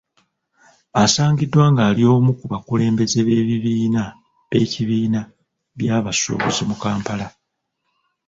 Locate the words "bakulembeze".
2.51-3.19